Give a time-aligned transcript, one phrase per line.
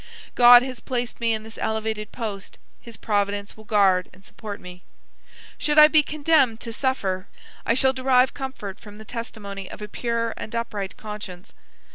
[0.33, 4.81] God has placed me in this elevated post; his providence will guard and support me.
[5.59, 7.27] Should I be condemned to suffer,
[7.67, 11.53] I shall derive comfort from the testimony of a pure and upright conscience.